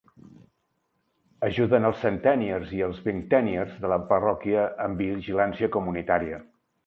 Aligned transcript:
Ajuden 1.47 1.83
els 1.89 1.99
"centeniers" 2.05 2.71
i 2.79 2.81
els 2.87 3.03
"vingteniers" 3.09 3.77
de 3.85 3.93
la 3.93 4.01
parròquia 4.13 4.63
amb 4.87 5.05
vigilància 5.07 5.71
comunitària. 5.79 6.41